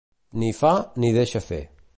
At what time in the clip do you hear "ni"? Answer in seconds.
0.43-0.49, 1.03-1.13